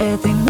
[0.00, 0.49] Everything.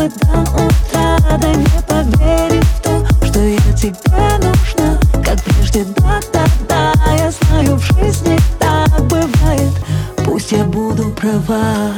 [0.00, 4.98] Бы до утра Дай мне поверить в то, что я тебе нужна.
[5.24, 9.72] Как прежде, да-да-да Я знаю, в жизни так бывает.
[10.24, 11.92] Пусть я буду права.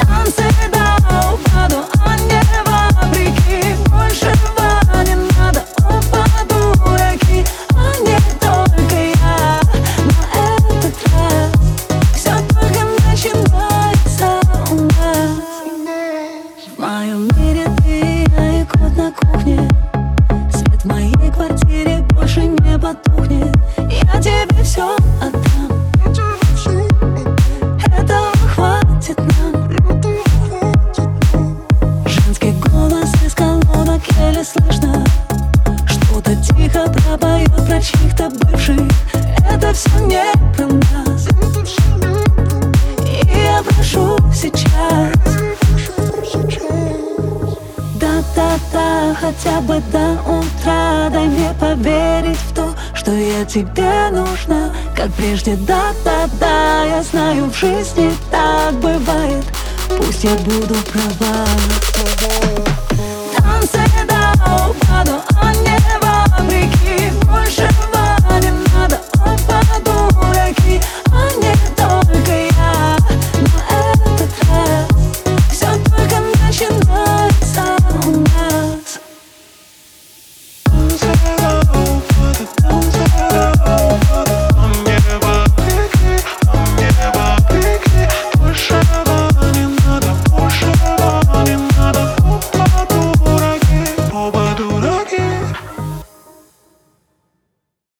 [0.00, 2.65] Танцы до упаду, а не
[34.36, 35.04] еле слышно.
[35.86, 38.80] Что-то тихо пропоет про чьих-то бывших.
[39.50, 40.22] Это все не
[40.54, 41.28] про нас.
[43.04, 45.12] И я прошу сейчас.
[47.94, 51.08] Да-да-да, хотя бы до утра.
[51.10, 54.70] Дай мне поверить в то, что я тебе нужна.
[54.94, 59.44] Как прежде, да-да-да Я знаю, в жизни так бывает.
[59.96, 61.46] Пусть я буду права